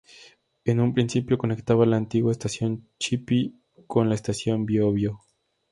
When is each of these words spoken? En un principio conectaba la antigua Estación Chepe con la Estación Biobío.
En 0.65 0.79
un 0.79 0.95
principio 0.95 1.37
conectaba 1.37 1.85
la 1.85 1.95
antigua 1.97 2.31
Estación 2.31 2.87
Chepe 2.97 3.53
con 3.85 4.09
la 4.09 4.15
Estación 4.15 4.65
Biobío. 4.65 5.19